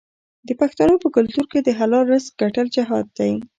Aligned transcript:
د 0.47 0.49
پښتنو 0.61 0.95
په 1.03 1.07
کلتور 1.15 1.45
کې 1.51 1.59
د 1.61 1.69
حلال 1.79 2.05
رزق 2.11 2.31
ګټل 2.41 2.67
جهاد 2.75 3.05
دی. 3.17 3.31